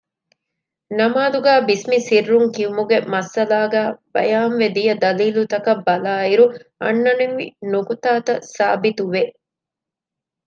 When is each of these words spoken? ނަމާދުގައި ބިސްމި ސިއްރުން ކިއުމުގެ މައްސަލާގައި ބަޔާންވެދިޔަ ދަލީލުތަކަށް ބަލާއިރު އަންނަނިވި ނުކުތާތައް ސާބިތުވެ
ނަމާދުގައި 0.97 1.61
ބިސްމި 1.67 1.97
ސިއްރުން 2.07 2.47
ކިއުމުގެ 2.55 2.97
މައްސަލާގައި 3.13 3.91
ބަޔާންވެދިޔަ 4.13 4.93
ދަލީލުތަކަށް 5.03 5.83
ބަލާއިރު 5.87 6.45
އަންނަނިވި 6.83 7.45
ނުކުތާތައް 7.71 8.43
ސާބިތުވެ 8.55 9.23